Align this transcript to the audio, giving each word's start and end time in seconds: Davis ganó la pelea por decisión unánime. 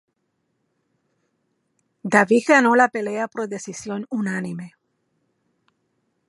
Davis 2.03 2.47
ganó 2.47 2.73
la 2.75 2.89
pelea 2.89 3.27
por 3.27 3.47
decisión 3.47 4.07
unánime. 4.09 4.73